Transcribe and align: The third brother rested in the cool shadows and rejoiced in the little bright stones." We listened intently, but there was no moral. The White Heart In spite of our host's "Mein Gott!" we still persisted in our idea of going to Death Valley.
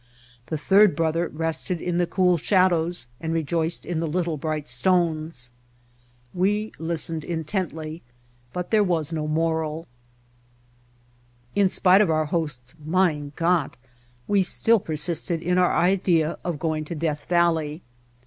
The 0.47 0.57
third 0.57 0.95
brother 0.95 1.27
rested 1.27 1.79
in 1.79 1.99
the 1.99 2.07
cool 2.07 2.37
shadows 2.39 3.05
and 3.19 3.31
rejoiced 3.33 3.85
in 3.85 3.99
the 3.99 4.07
little 4.07 4.35
bright 4.35 4.67
stones." 4.67 5.51
We 6.33 6.71
listened 6.79 7.23
intently, 7.23 8.01
but 8.51 8.71
there 8.71 8.83
was 8.83 9.13
no 9.13 9.27
moral. 9.27 9.81
The 9.81 9.85
White 9.85 11.55
Heart 11.55 11.57
In 11.65 11.69
spite 11.69 12.01
of 12.01 12.09
our 12.09 12.25
host's 12.25 12.73
"Mein 12.83 13.31
Gott!" 13.35 13.77
we 14.27 14.41
still 14.41 14.79
persisted 14.79 15.43
in 15.43 15.59
our 15.59 15.75
idea 15.77 16.39
of 16.43 16.57
going 16.57 16.83
to 16.85 16.95
Death 16.95 17.25
Valley. 17.29 17.83